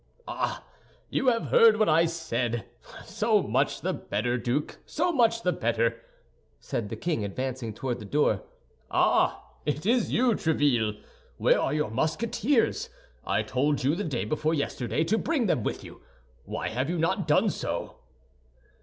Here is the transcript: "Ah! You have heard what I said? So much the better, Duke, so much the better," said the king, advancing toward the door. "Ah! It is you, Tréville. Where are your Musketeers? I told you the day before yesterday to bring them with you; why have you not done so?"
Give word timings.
"Ah! 0.27 0.65
You 1.11 1.27
have 1.27 1.49
heard 1.51 1.77
what 1.77 1.87
I 1.87 2.05
said? 2.05 2.65
So 3.05 3.43
much 3.43 3.81
the 3.81 3.93
better, 3.93 4.35
Duke, 4.35 4.79
so 4.83 5.11
much 5.11 5.43
the 5.43 5.51
better," 5.51 6.01
said 6.59 6.89
the 6.89 6.95
king, 6.95 7.23
advancing 7.23 7.71
toward 7.71 7.99
the 7.99 8.05
door. 8.05 8.41
"Ah! 8.89 9.43
It 9.63 9.85
is 9.85 10.11
you, 10.11 10.31
Tréville. 10.31 10.99
Where 11.37 11.59
are 11.61 11.75
your 11.75 11.91
Musketeers? 11.91 12.89
I 13.27 13.43
told 13.43 13.83
you 13.83 13.93
the 13.93 14.03
day 14.03 14.25
before 14.25 14.55
yesterday 14.55 15.03
to 15.03 15.19
bring 15.19 15.45
them 15.45 15.61
with 15.61 15.83
you; 15.83 16.01
why 16.45 16.69
have 16.69 16.89
you 16.89 16.97
not 16.97 17.27
done 17.27 17.51
so?" 17.51 17.97